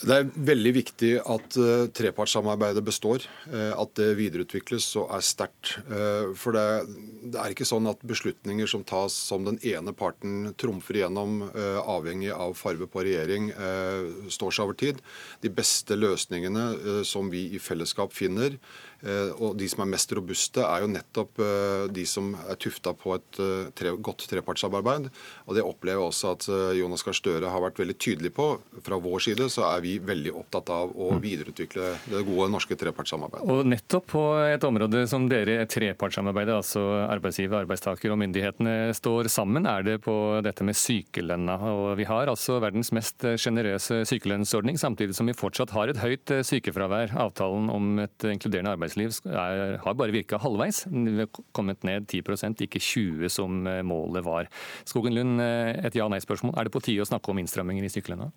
Det 0.03 0.13
er 0.13 0.27
veldig 0.29 0.73
viktig 0.77 1.11
at 1.23 1.57
uh, 1.57 1.87
trepartssamarbeidet 1.97 2.83
består, 2.85 3.25
uh, 3.49 3.73
at 3.81 3.95
det 3.99 4.11
videreutvikles 4.19 4.89
og 5.01 5.13
er 5.17 5.25
sterkt. 5.25 5.77
Uh, 5.89 6.35
for 6.37 6.57
det, 6.57 6.65
det, 7.25 7.39
er 7.41 7.55
ikke 7.55 7.69
sånn 7.69 7.89
at 7.89 8.05
beslutninger 8.07 8.69
som 8.71 8.85
tas 8.87 9.17
som 9.17 9.47
den 9.47 9.59
ene 9.65 9.95
parten 9.97 10.53
trumfer 10.61 11.01
igjennom, 11.01 11.39
avhengig 11.87 12.31
av 12.35 12.55
farve 12.59 12.87
på 12.91 13.03
regjering, 13.07 13.49
står 14.33 14.55
seg 14.55 14.65
over 14.67 14.77
tid. 14.79 15.01
De 15.43 15.51
beste 15.53 15.97
løsningene 15.99 17.03
som 17.07 17.31
vi 17.33 17.47
i 17.57 17.61
fellesskap 17.63 18.15
finner, 18.15 18.57
Eh, 19.05 19.31
og 19.37 19.57
De 19.61 19.69
som 19.69 19.85
er 19.85 19.91
mest 19.93 20.13
robuste, 20.17 20.63
er 20.65 20.83
jo 20.83 20.91
nettopp 20.91 21.41
eh, 21.45 21.87
de 21.93 22.05
som 22.09 22.33
er 22.47 22.59
tufta 22.61 22.95
på 22.97 23.15
et 23.17 23.41
eh, 23.43 23.69
tre, 23.77 23.93
godt 23.93 24.25
trepartssamarbeid. 24.31 25.11
Og 25.47 25.59
Det 25.59 25.65
opplever 25.65 26.01
jeg 26.01 26.11
også 26.11 26.33
at 26.35 26.49
Jonas 26.79 27.05
Gahr 27.07 27.17
Støre 27.17 27.53
har 27.53 27.63
vært 27.63 27.81
veldig 27.81 27.97
tydelig 28.01 28.33
på. 28.37 28.49
Fra 28.87 28.99
vår 29.03 29.27
side 29.29 29.49
så 29.53 29.67
er 29.69 29.85
vi 29.85 29.86
veldig 30.07 30.35
opptatt 30.41 30.73
av 30.75 30.93
å 30.93 31.13
mm. 31.17 31.21
videreutvikle 31.23 31.93
det 32.13 32.23
gode 32.27 32.49
norske 32.53 32.79
trepartssamarbeidet. 32.79 33.49
Og 33.53 33.71
nettopp 33.71 34.09
på 34.13 34.25
et 34.47 34.67
område 34.67 35.05
som 35.11 35.29
dere 35.31 35.59
trepartssamarbeidet, 35.71 36.57
altså 36.57 36.85
arbeidsgiver, 37.07 37.65
arbeidstaker 37.65 38.15
og 38.15 38.21
myndighetene 38.25 38.77
står 38.97 39.31
sammen, 39.33 39.69
er 39.71 39.87
det 39.87 39.99
på 40.07 40.17
dette 40.47 40.67
med 40.67 40.79
sykelønna. 40.79 41.59
Og 41.73 41.87
Vi 42.01 42.09
har 42.09 42.33
altså 42.33 42.59
verdens 42.63 42.93
mest 42.97 43.25
sjenerøse 43.41 44.03
sykelønnsordning, 44.09 44.81
samtidig 44.81 45.17
som 45.17 45.29
vi 45.29 45.37
fortsatt 45.37 45.75
har 45.77 45.93
et 45.93 46.03
høyt 46.03 46.35
sykefravær. 46.47 47.15
Avtalen 47.27 47.71
om 47.73 47.95
et 48.03 48.29
inkluderende 48.33 48.75
arbeidsliv 48.77 48.87
arbeidsliv 48.87 49.33
er, 49.33 49.79
har 49.83 49.95
bare 49.95 50.15
virka 50.15 50.39
halvveis. 50.39 50.87
Vi 50.87 51.19
har 51.19 51.29
kommet 51.53 51.85
ned 51.85 52.07
10% 52.09 52.63
ikke 52.67 52.81
20 52.81 53.29
som 53.33 53.67
eh, 53.67 53.83
målet 53.83 54.25
var. 54.25 54.49
Skogen 54.87 55.15
Lund, 55.15 55.41
eh, 55.41 55.75
et 55.87 55.95
ja-nei-spørsmål. 55.95 56.57
Er 56.57 56.65
det 56.65 56.73
på 56.75 56.83
tide 56.83 57.03
å 57.03 57.09
snakke 57.09 57.31
om 57.31 57.39
innstramminger 57.39 57.85
i 57.85 57.93
sykelønna? 57.93 58.31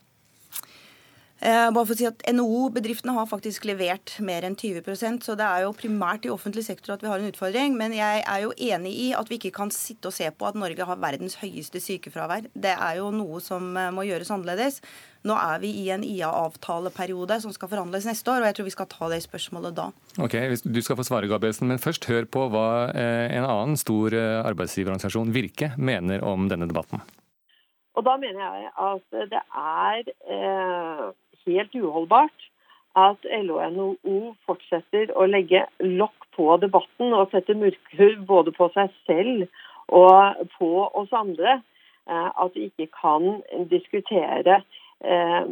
Eh, 1.39 1.69
bare 1.71 1.87
for 1.87 1.95
å 1.95 1.97
si 1.97 2.03
at 2.03 2.23
NHO-bedriftene 2.27 3.13
har 3.15 3.27
faktisk 3.29 3.63
levert 3.69 4.17
mer 4.27 4.43
enn 4.43 4.57
20% 4.59 5.23
så 5.23 5.37
det 5.39 5.45
er 5.47 5.63
jo 5.63 5.75
primært 5.77 6.25
i 6.27 6.31
offentlig 6.33 6.65
sektor 6.67 6.97
at 6.97 7.03
vi 7.03 7.07
har 7.07 7.21
en 7.21 7.29
utfordring. 7.31 7.77
Men 7.79 7.95
jeg 7.95 8.25
er 8.25 8.41
jo 8.43 8.51
enig 8.51 8.91
i 8.91 9.05
at 9.15 9.31
vi 9.31 9.37
ikke 9.39 9.53
kan 9.55 9.71
sitte 9.71 10.11
og 10.11 10.15
se 10.17 10.27
på 10.35 10.49
at 10.49 10.57
Norge 10.59 10.87
har 10.89 10.99
verdens 10.99 11.37
høyeste 11.39 11.79
sykefravær. 11.83 12.49
Det 12.51 12.73
er 12.75 12.97
jo 12.99 13.13
noe 13.15 13.39
som 13.43 13.71
eh, 13.79 13.87
må 13.95 14.03
gjøres 14.09 14.33
annerledes. 14.35 14.81
Nå 15.27 15.35
er 15.35 15.63
vi 15.63 15.71
i 15.81 15.85
en 15.95 16.03
IA-avtaleperiode 16.03 17.39
som 17.43 17.55
skal 17.55 17.71
forhandles 17.71 18.07
neste 18.07 18.31
år, 18.31 18.43
og 18.43 18.49
jeg 18.49 18.57
tror 18.59 18.67
vi 18.67 18.75
skal 18.75 18.89
ta 18.91 19.09
det 19.11 19.21
spørsmålet 19.23 19.75
da. 19.79 19.87
Ok, 20.19 20.35
Du 20.63 20.81
skal 20.83 20.99
få 20.99 21.07
svare, 21.07 21.27
Gabrielsen, 21.31 21.71
men 21.71 21.79
først 21.79 22.07
hør 22.11 22.27
på 22.27 22.49
hva 22.51 22.67
eh, 22.91 23.31
en 23.35 23.47
annen 23.47 23.79
stor 23.79 24.15
arbeidsgiverorganisasjon, 24.15 25.31
Virke, 25.35 25.71
mener 25.79 26.23
om 26.23 26.47
denne 26.51 26.67
debatten. 26.67 27.03
Og 27.99 28.05
da 28.07 28.15
mener 28.19 28.39
jeg 28.39 28.69
at 28.79 29.17
det 29.31 29.41
er 29.43 30.13
eh, 30.31 31.09
helt 31.47 31.75
uholdbart 31.75 32.47
at 32.99 33.25
LO 33.45 33.59
og 33.59 33.73
NHO 33.75 34.19
fortsetter 34.47 35.11
å 35.15 35.27
legge 35.29 35.65
lokk 35.83 36.29
på 36.35 36.47
debatten 36.61 37.13
og 37.13 37.29
sette 37.33 37.55
murker 37.57 38.17
både 38.27 38.53
på 38.55 38.69
seg 38.75 38.93
selv 39.07 39.45
og 39.93 40.41
på 40.57 40.71
oss 40.87 41.13
andre. 41.15 41.59
Eh, 42.09 42.29
at 42.43 42.55
vi 42.55 42.69
ikke 42.69 42.89
kan 42.97 43.41
diskutere 43.69 44.61
eh, 45.05 45.51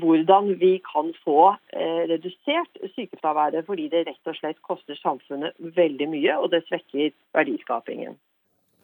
hvordan 0.00 0.54
vi 0.60 0.76
kan 0.84 1.12
få 1.24 1.50
eh, 1.76 2.02
redusert 2.12 2.80
sykefraværet, 2.94 3.66
fordi 3.66 3.88
det 3.92 4.06
rett 4.08 4.30
og 4.30 4.38
slett 4.38 4.62
koster 4.64 4.96
samfunnet 5.00 5.56
veldig 5.76 6.08
mye, 6.12 6.38
og 6.40 6.50
det 6.54 6.64
svekker 6.68 7.12
verdiskapingen. 7.36 8.16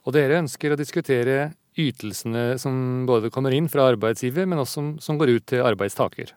Og 0.05 0.17
dere 0.17 0.41
ønsker 0.43 0.75
å 0.75 0.81
diskutere 0.81 1.53
ytelsene 1.79 2.59
som 2.61 3.07
både 3.09 3.31
kommer 3.33 3.55
inn 3.55 3.69
fra 3.73 3.89
arbeidsgiver, 3.93 4.47
men 4.47 4.63
også 4.63 4.79
som, 4.79 4.93
som 5.01 5.19
går 5.21 5.37
ut 5.37 5.47
til 5.53 5.65
arbeidstaker? 5.67 6.35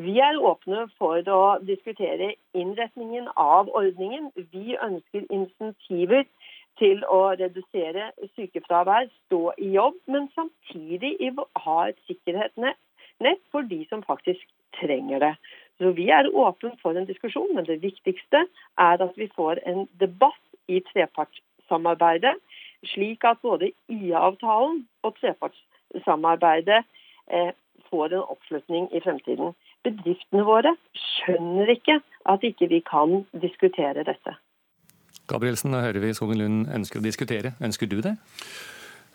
Vi 0.00 0.14
er 0.22 0.38
åpne 0.38 0.86
for 0.96 1.20
å 1.28 1.42
diskutere 1.66 2.34
innretningen 2.56 3.26
av 3.36 3.68
ordningen. 3.76 4.30
Vi 4.54 4.78
ønsker 4.80 5.26
insentiver 5.28 6.24
til 6.80 7.02
å 7.04 7.34
redusere 7.36 8.10
sykefravær, 8.36 9.10
stå 9.26 9.42
i 9.60 9.74
jobb, 9.74 9.98
men 10.08 10.30
samtidig 10.36 11.16
ha 11.66 11.78
et 11.88 11.98
sikkerhetsnett 12.08 13.42
for 13.52 13.66
de 13.68 13.82
som 13.90 14.04
faktisk 14.06 14.46
trenger 14.80 15.20
det. 15.20 15.34
Så 15.80 15.92
Vi 15.96 16.08
er 16.12 16.28
åpne 16.28 16.76
for 16.82 16.96
en 16.96 17.08
diskusjon, 17.08 17.54
men 17.54 17.64
det 17.64 17.82
viktigste 17.82 18.44
er 18.78 19.02
at 19.04 19.16
vi 19.16 19.28
får 19.36 19.60
en 19.66 19.86
debatt 20.00 20.40
i 20.68 20.80
trepartssamarbeidet, 20.92 22.36
slik 22.86 23.24
at 23.28 23.40
både 23.42 23.72
IA-avtalen 23.92 24.84
og 25.04 25.16
trepartssamarbeidet 25.20 26.82
eh, 27.32 27.52
får 27.90 28.14
en 28.14 28.28
oppslutning 28.34 28.88
i 28.94 29.02
fremtiden. 29.04 29.54
Bedriftene 29.84 30.44
våre 30.44 30.74
skjønner 30.96 31.72
ikke 31.74 32.00
at 32.28 32.44
ikke 32.46 32.68
vi 32.70 32.82
kan 32.84 33.22
diskutere 33.42 34.04
dette. 34.06 34.36
Gabrielsen, 35.30 35.72
da 35.72 35.84
hører 35.84 36.02
vi 36.02 36.14
Skogen 36.16 36.40
Lund 36.40 36.68
ønsker 36.74 37.00
å 37.00 37.04
diskutere. 37.04 37.54
Ønsker 37.62 37.88
du 37.90 38.00
det? 38.04 38.16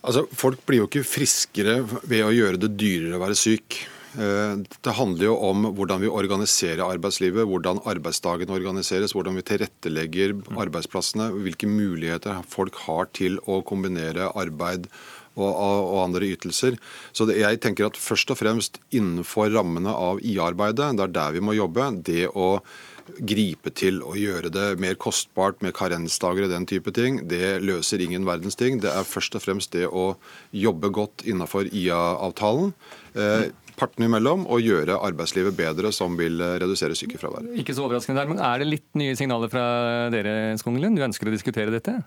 Altså, 0.05 0.25
Folk 0.31 0.61
blir 0.65 0.83
jo 0.83 0.87
ikke 0.89 1.05
friskere 1.07 1.81
ved 1.83 2.23
å 2.23 2.33
gjøre 2.33 2.61
det 2.61 2.75
dyrere 2.79 3.17
å 3.17 3.23
være 3.23 3.37
syk. 3.39 3.81
Eh, 4.15 4.55
det 4.85 4.95
handler 4.95 5.27
jo 5.27 5.35
om 5.49 5.67
hvordan 5.75 6.03
vi 6.05 6.11
organiserer 6.11 6.85
arbeidslivet, 6.85 7.47
hvordan 7.49 7.81
arbeidsdagen 7.87 8.53
organiseres, 8.53 9.15
hvordan 9.15 9.39
vi 9.39 9.45
tilrettelegger 9.49 10.37
arbeidsplassene, 10.55 11.31
hvilke 11.43 11.69
muligheter 11.69 12.41
folk 12.47 12.79
har 12.85 13.11
til 13.17 13.39
å 13.43 13.61
kombinere 13.67 14.31
arbeid 14.35 14.89
og, 15.35 15.99
andre 15.99 16.29
ytelser. 16.31 16.77
Så 17.11 17.27
det, 17.27 17.41
jeg 17.41 17.59
tenker 17.63 17.89
at 17.89 17.99
først 17.99 18.31
og 18.31 18.39
fremst 18.39 18.79
innenfor 18.95 19.51
rammene 19.51 19.91
av 19.91 20.21
IA-arbeidet, 20.23 20.93
det 20.95 21.09
er 21.09 21.15
der 21.17 21.35
vi 21.35 21.43
må 21.43 21.57
jobbe. 21.57 21.91
det 22.07 22.29
å 22.31 22.61
gripe 23.19 23.69
til 23.69 23.99
å 24.01 24.15
gjøre 24.17 24.49
det 24.49 24.79
mer 24.81 24.95
kostbart 24.97 25.61
med 25.61 25.75
karensdager 25.77 26.47
og 26.47 26.53
den 26.55 26.65
type 26.65 26.91
ting, 26.95 27.27
det 27.29 27.61
løser 27.61 28.01
ingen 28.01 28.25
verdens 28.25 28.57
ting. 28.57 28.79
Det 28.79 28.89
er 28.89 29.05
først 29.05 29.35
og 29.35 29.43
fremst 29.43 29.75
det 29.75 29.85
å 29.85 30.15
jobbe 30.51 30.89
godt 30.89 31.25
innenfor 31.27 31.69
IA-avtalen. 31.69 32.73
Eh, 33.75 33.79
partene 33.79 34.07
imellom 34.07 34.47
og 34.47 34.63
gjøre 34.63 34.99
arbeidslivet 35.03 35.55
bedre, 35.57 35.91
som 35.91 36.15
vil 36.17 36.39
redusere 36.39 36.95
sykefravær. 36.95 37.51
Ikke 37.59 37.75
så 37.75 37.83
overraskende 37.85 38.21
der, 38.21 38.31
men 38.31 38.39
Er 38.39 38.59
det 38.59 38.67
litt 38.71 38.89
nye 38.95 39.15
signaler 39.15 39.51
fra 39.51 40.09
dere, 40.09 40.55
Skongelund? 40.57 40.95
Du 40.95 41.03
ønsker 41.03 41.27
å 41.27 41.35
diskutere 41.35 41.71
dette? 41.71 41.99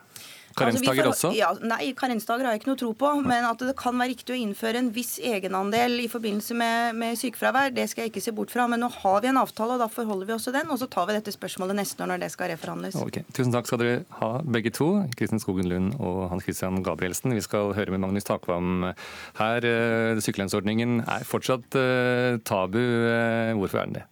Karensdager 0.59 1.09
altså, 1.09 1.31
også? 1.31 1.39
Ja, 1.39 1.51
nei, 1.63 1.93
karensdager 1.99 2.49
har 2.49 2.57
jeg 2.57 2.63
ikke 2.63 2.71
noe 2.73 2.81
tro 2.81 2.91
på. 2.99 3.13
Men 3.25 3.47
at 3.49 3.63
det 3.63 3.75
kan 3.79 3.97
være 3.99 4.13
riktig 4.15 4.35
å 4.35 4.39
innføre 4.39 4.83
en 4.83 4.91
viss 4.95 5.17
egenandel 5.23 5.99
i 6.03 6.09
forbindelse 6.11 6.57
med, 6.59 6.99
med 6.99 7.19
sykefravær, 7.21 7.73
det 7.77 7.89
skal 7.91 8.07
jeg 8.07 8.13
ikke 8.13 8.25
se 8.25 8.35
bort 8.37 8.53
fra. 8.55 8.67
Men 8.71 8.83
nå 8.85 8.91
har 9.01 9.23
vi 9.25 9.31
en 9.33 9.41
avtale, 9.41 9.77
og 9.77 9.85
da 9.85 9.91
forholder 9.93 10.31
vi 10.31 10.37
oss 10.37 10.49
til 10.49 10.57
den. 10.57 10.71
Og 10.75 10.81
så 10.83 10.91
tar 10.91 11.09
vi 11.09 11.17
dette 11.19 11.35
spørsmålet 11.35 11.79
neste 11.79 12.05
år 12.05 12.13
når 12.13 12.25
det 12.25 12.33
skal 12.35 12.53
reforhandles. 12.53 12.99
Okay. 13.03 13.27
Tusen 13.37 13.55
takk 13.55 13.71
skal 13.71 13.83
dere 13.83 14.03
ha 14.21 14.31
begge 14.45 14.73
to, 14.75 14.91
Kristin 15.19 15.43
Skogen 15.43 15.71
Lund 15.71 15.97
og 15.99 16.29
Hans 16.33 16.47
Christian 16.47 16.83
Gabrielsen. 16.87 17.37
Vi 17.37 17.45
skal 17.45 17.75
høre 17.77 17.95
med 17.95 18.05
Magnus 18.05 18.29
Takvam 18.29 18.91
her. 19.39 19.69
Eh, 19.69 20.21
sykelønnsordningen 20.25 21.03
er 21.05 21.27
fortsatt 21.29 21.77
uh, 21.79 22.39
tabu. 22.47 22.79
Uh, 22.79 23.55
hvorfor 23.59 23.83
er 23.83 23.91
den 23.91 24.01
det? 24.01 24.07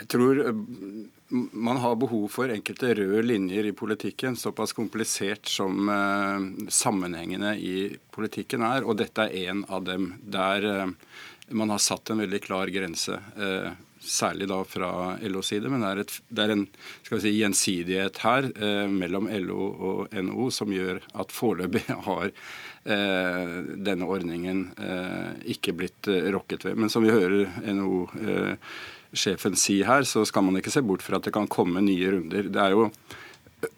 Jeg 0.00 0.08
tror 0.10 0.40
man 1.28 1.76
har 1.76 1.96
behov 1.96 2.28
for 2.28 2.52
enkelte 2.52 2.94
røde 2.94 3.22
linjer 3.24 3.66
i 3.66 3.72
politikken, 3.72 4.36
såpass 4.36 4.72
komplisert 4.76 5.48
som 5.48 5.88
uh, 5.88 6.68
sammenhengene 6.68 7.54
i 7.56 7.76
politikken 8.14 8.64
er. 8.66 8.84
Og 8.84 8.98
dette 9.00 9.24
er 9.30 9.50
en 9.54 9.64
av 9.72 9.86
dem 9.88 10.12
der 10.20 10.68
uh, 10.68 10.92
man 11.48 11.72
har 11.72 11.82
satt 11.82 12.12
en 12.12 12.20
veldig 12.24 12.42
klar 12.44 12.72
grense. 12.72 13.16
Uh, 13.38 13.72
særlig 14.04 14.50
da 14.50 14.58
fra 14.68 14.90
LOs 15.24 15.48
side, 15.48 15.70
men 15.72 15.80
det 15.80 15.90
er, 15.90 16.02
et, 16.02 16.16
det 16.28 16.44
er 16.44 16.52
en 16.52 16.66
si, 17.08 17.30
gjensidighet 17.38 18.18
her 18.20 18.50
mellom 18.92 19.30
LO 19.46 19.68
og 19.88 20.18
NO 20.26 20.50
som 20.52 20.74
gjør 20.76 21.00
at 21.22 21.32
foreløpig 21.32 21.86
har 22.10 22.28
denne 22.84 24.04
ordningen 24.04 24.66
ikke 25.48 25.72
blitt 25.72 26.10
rokket 26.36 26.66
ved. 26.68 26.76
Men 26.84 26.92
som 26.92 27.06
vi 27.06 27.14
hører 27.16 27.48
NO 27.72 28.02
sjefen 29.18 29.56
si 29.58 29.80
her, 29.86 30.06
så 30.08 30.24
skal 30.28 30.46
man 30.46 30.60
ikke 30.60 30.72
se 30.74 30.82
bort 30.84 31.04
fra 31.04 31.20
at 31.20 31.28
det 31.28 31.34
kan 31.34 31.48
komme 31.50 31.82
nye 31.84 32.12
runder. 32.16 32.50
Det 32.52 32.60
er 32.60 32.74
jo, 32.74 32.88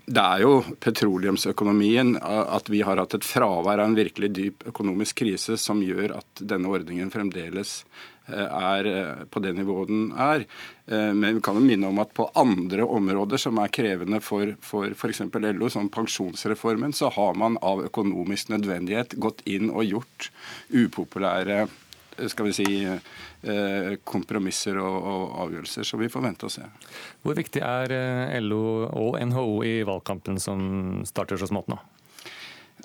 det 0.07 0.23
er 0.25 0.43
jo 0.43 0.59
petroleumsøkonomien 0.83 2.17
at 2.23 2.71
vi 2.73 2.83
har 2.87 3.01
hatt 3.01 3.17
et 3.19 3.27
fravær 3.27 3.81
av 3.81 3.91
en 3.91 3.99
virkelig 3.99 4.33
dyp 4.35 4.69
økonomisk 4.73 5.23
krise 5.23 5.59
som 5.61 5.83
gjør 5.85 6.19
at 6.19 6.43
denne 6.43 6.71
ordningen 6.73 7.13
fremdeles 7.15 7.79
eh, 8.31 8.47
er 8.47 8.91
eh, 8.91 9.25
på 9.31 9.43
det 9.45 9.55
nivået 9.59 9.93
den 9.93 10.11
er. 10.13 10.47
Eh, 10.89 11.13
men 11.15 11.39
vi 11.39 11.45
kan 11.45 11.61
jo 11.61 11.65
minne 11.65 11.91
om 11.93 12.03
at 12.03 12.15
på 12.17 12.29
andre 12.39 12.87
områder 12.87 13.41
som 13.43 13.61
er 13.63 13.73
krevende 13.75 14.23
for 14.25 14.57
f.eks. 14.57 15.25
LO, 15.31 15.71
som 15.73 15.91
pensjonsreformen, 15.93 16.97
så 16.97 17.13
har 17.15 17.39
man 17.39 17.61
av 17.63 17.85
økonomisk 17.87 18.55
nødvendighet 18.55 19.19
gått 19.23 19.45
inn 19.47 19.71
og 19.71 19.87
gjort 19.87 20.31
upopulære 20.75 21.67
skal 22.31 22.49
vi 22.49 22.57
si, 22.57 22.69
Eh, 23.47 23.93
kompromisser 24.03 24.79
og, 24.81 24.95
og, 25.07 25.25
avgjørelser. 25.45 25.87
Så 25.87 25.99
vi 26.01 26.09
får 26.11 26.25
vente 26.25 26.49
og 26.49 26.55
se. 26.55 26.65
Hvor 27.23 27.37
viktig 27.39 27.61
er 27.63 27.93
eh, 27.95 28.39
LO 28.43 28.89
og 28.89 29.19
NHO 29.23 29.61
i 29.63 29.75
valgkampen 29.87 30.41
som 30.43 31.05
starter 31.07 31.39
så 31.39 31.47
smått 31.51 31.69
nå? 31.71 31.79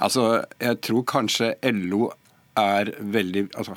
Altså, 0.04 0.44
jeg 0.62 0.78
tror 0.86 1.08
kanskje 1.10 1.56
LO 1.74 2.12
er 2.60 2.92
veldig 3.00 3.46
altså, 3.58 3.74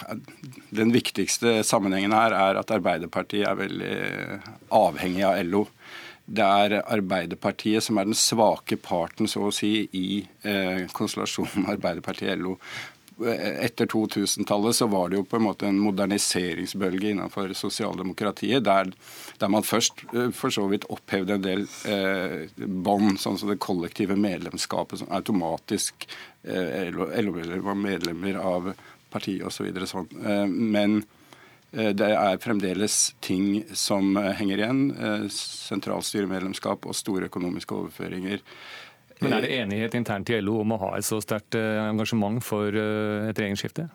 Den 0.75 0.91
viktigste 0.93 1.63
sammenhengen 1.65 2.13
her 2.13 2.35
er 2.37 2.59
at 2.61 2.75
Arbeiderpartiet 2.75 3.47
er 3.49 3.61
veldig 3.63 3.95
avhengig 4.75 5.25
av 5.25 5.41
LO. 5.47 5.65
Det 6.25 6.45
er 6.45 6.79
Arbeiderpartiet 6.83 7.85
som 7.85 8.01
er 8.01 8.09
den 8.09 8.17
svake 8.17 8.77
parten, 8.81 9.29
så 9.29 9.47
å 9.49 9.55
si, 9.55 9.87
i 9.93 10.23
eh, 10.45 10.85
konstellasjonen 10.97 11.69
Arbeiderpartiet-LO 11.77 12.59
etter 13.23 13.87
2000-tallet 13.87 14.77
så 14.77 14.87
var 14.87 15.09
det 15.09 15.21
jo 15.21 15.27
på 15.29 15.39
en 15.39 15.47
måte 15.47 15.69
en 15.69 15.79
moderniseringsbølge 15.79 17.13
innenfor 17.13 17.53
sosialdemokratiet, 17.55 18.65
der, 18.67 18.91
der 19.39 19.53
man 19.53 19.67
først 19.67 20.03
eh, 20.13 20.31
for 20.35 20.55
så 20.55 20.67
vidt 20.73 20.89
opphevde 20.93 21.39
en 21.39 21.45
del 21.45 21.67
eh, 21.91 22.51
bånd, 22.59 23.21
sånn 23.23 23.39
som 23.39 23.53
det 23.53 23.61
kollektive 23.63 24.19
medlemskapet, 24.19 25.03
som 25.03 25.13
automatisk 25.15 26.09
eh, 26.43 26.91
LO-medlemmer 26.91 27.63
var 27.69 27.79
medlemmer 27.79 28.41
av 28.43 28.73
partiet 29.15 29.47
osv. 29.47 29.71
Så 29.85 29.91
sånn. 29.93 30.11
Eh, 30.25 30.47
men 30.51 31.03
eh, 31.73 31.93
det 31.95 32.11
er 32.19 32.43
fremdeles 32.43 33.15
ting 33.25 33.63
som 33.79 34.17
henger 34.19 34.65
igjen. 34.65 34.87
Eh, 34.99 35.29
sentralstyremedlemskap 35.39 36.91
og 36.91 36.99
store 36.99 37.31
økonomiske 37.31 37.79
overføringer. 37.79 38.43
Men 39.23 39.37
er 39.37 39.45
det 39.45 39.57
enighet 39.57 39.95
internt 39.99 40.31
i 40.31 40.41
LO 40.43 40.61
om 40.63 40.75
å 40.75 40.81
ha 40.87 40.95
et 40.99 41.07
så 41.07 41.21
sterkt 41.23 41.57
eh, 41.59 41.83
engasjement 41.85 42.43
for 42.45 42.75
eh, 42.75 43.29
et 43.29 43.39
regjeringsskifte? 43.39 43.87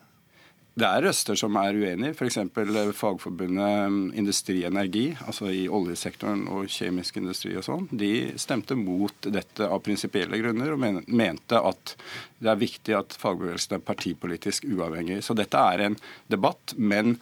Det 0.80 0.86
er 0.86 1.02
røster 1.04 1.36
som 1.36 1.56
er 1.60 1.76
uenige, 1.76 2.14
f.eks. 2.14 2.38
Eh, 2.40 2.92
Fagforbundet 2.96 3.90
mm, 3.92 3.98
Industri 4.22 4.62
Energi, 4.64 5.10
altså 5.26 5.50
i 5.52 5.66
oljesektoren 5.68 6.46
og 6.48 6.70
kjemisk 6.72 7.18
industri 7.20 7.52
og 7.58 7.66
sånn. 7.66 7.88
De 7.90 8.30
stemte 8.40 8.78
mot 8.78 9.28
dette 9.28 9.66
av 9.66 9.82
prinsipielle 9.84 10.40
grunner 10.40 10.72
og 10.72 10.80
mente 10.80 11.60
at 11.60 11.94
det 12.38 12.54
er 12.54 12.64
viktig 12.64 12.96
at 12.96 13.18
fagbevegelsen 13.20 13.76
er 13.76 13.84
partipolitisk 13.84 14.66
uavhengig. 14.70 15.20
Så 15.26 15.36
dette 15.36 15.60
er 15.74 15.88
en 15.90 16.00
debatt, 16.32 16.76
men 16.78 17.18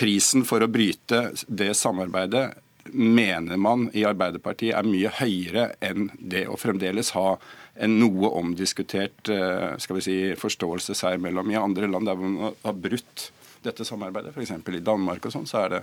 prisen 0.00 0.46
for 0.48 0.64
å 0.64 0.68
bryte 0.72 1.18
det 1.44 1.74
samarbeidet 1.76 2.46
mener 2.92 3.58
man 3.60 3.88
i 3.96 4.04
Arbeiderpartiet 4.08 4.76
er 4.76 4.88
mye 4.88 5.12
høyere 5.18 5.70
enn 5.84 6.10
det 6.18 6.46
å 6.50 6.58
fremdeles 6.60 7.12
ha 7.16 7.36
en 7.76 7.98
noe 8.00 8.30
omdiskutert 8.38 9.30
eh, 9.32 9.74
skal 9.82 9.98
vi 9.98 10.04
si, 10.04 10.16
forståelse 10.38 10.96
seg 10.96 11.18
imellom. 11.18 11.50
I 11.52 11.60
andre 11.60 11.90
land 11.90 12.08
der 12.08 12.20
man 12.20 12.54
har 12.62 12.78
brutt 12.78 13.30
dette 13.66 13.84
samarbeidet, 13.84 14.32
f.eks. 14.36 14.52
i 14.52 14.82
Danmark 14.84 15.26
og 15.26 15.34
sånn, 15.34 15.46
så 15.48 15.64
det, 15.72 15.82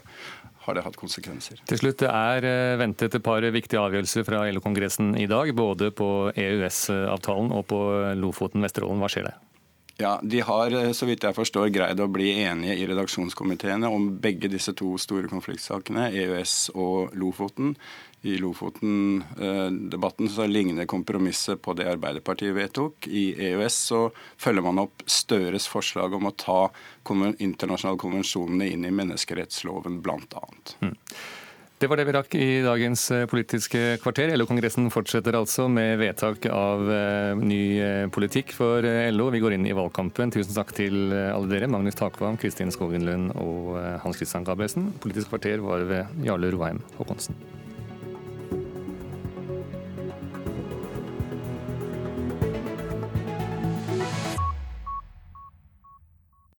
har 0.65 0.77
det 0.77 0.85
hatt 0.85 0.97
konsekvenser. 0.99 1.59
Til 1.67 1.81
slutt, 1.81 1.99
Det 2.05 2.09
er 2.09 2.47
eh, 2.47 2.75
ventet 2.79 3.17
et 3.17 3.25
par 3.25 3.43
viktige 3.43 3.81
avgjørelser 3.81 4.27
fra 4.27 4.45
LO-kongressen 4.49 5.13
i 5.19 5.27
dag. 5.29 5.51
Både 5.57 5.91
på 5.95 6.31
EØS-avtalen 6.31 7.51
og 7.53 7.67
på 7.71 7.81
Lofoten-Vesterålen. 8.19 9.03
Hva 9.03 9.11
skjer 9.11 9.29
det? 9.29 9.35
Ja, 9.97 10.19
De 10.23 10.39
har 10.41 10.73
eh, 10.73 10.91
så 10.91 11.05
vidt 11.05 11.23
jeg 11.23 11.37
forstår, 11.37 11.69
greid 11.73 12.01
å 12.01 12.09
bli 12.09 12.31
enige 12.43 12.75
i 12.79 12.87
redaksjonskomiteene 12.89 13.89
om 13.93 14.09
begge 14.21 14.49
disse 14.49 14.73
to 14.77 14.95
store 15.01 15.29
konfliktsakene, 15.29 16.09
EØS 16.09 16.71
og 16.73 17.13
Lofoten. 17.19 17.75
I 18.23 18.37
Lofoten-debatten 18.39 20.29
så 20.31 20.47
ligner 20.47 20.87
kompromisset 20.87 21.61
på 21.61 21.75
det 21.75 21.89
Arbeiderpartiet 21.91 22.55
vedtok. 22.55 23.07
I 23.11 23.33
EØS 23.51 23.79
så 23.91 24.01
følger 24.39 24.63
man 24.63 24.79
opp 24.85 25.03
Støres 25.05 25.67
forslag 25.67 26.15
om 26.15 26.29
å 26.29 26.35
ta 26.39 26.59
internasjonale 27.11 27.99
konvensjonene 27.99 28.69
inn 28.71 28.87
i 28.87 28.93
menneskerettsloven, 28.95 29.99
bl.a. 30.05 30.45
Mm. 30.79 30.95
Det 31.83 31.89
var 31.91 31.99
det 31.99 32.03
vi 32.07 32.13
rakk 32.15 32.35
i 32.39 32.61
dagens 32.63 33.01
eh, 33.11 33.25
Politiske 33.27 33.79
kvarter. 33.99 34.29
LO-kongressen 34.39 34.85
fortsetter 34.87 35.35
altså 35.35 35.65
med 35.67 35.97
vedtak 35.99 36.45
av 36.47 36.87
eh, 36.87 37.33
ny 37.35 37.57
eh, 37.83 38.05
politikk 38.07 38.53
for 38.55 38.87
LO. 39.11 39.25
Vi 39.33 39.41
går 39.43 39.57
inn 39.57 39.67
i 39.67 39.75
valgkampen. 39.75 40.31
Tusen 40.31 40.55
takk 40.55 40.71
til 40.77 41.11
alle 41.11 41.51
dere. 41.51 41.67
Magnus 41.67 41.99
Takvam, 41.99 42.37
Kristin 42.39 42.71
Skogen 42.71 43.03
Lund 43.03 43.33
og 43.35 43.75
Hans 44.05 44.21
Christian 44.21 44.47
Gabrielsen. 44.47 44.93
Politisk 45.03 45.33
kvarter 45.33 45.59
var 45.65 45.83
ved 45.91 46.23
Jarle 46.23 46.53
Roheim 46.55 46.79
Håkonsen. 47.01 47.35